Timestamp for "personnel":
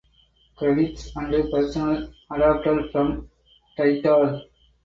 1.51-2.11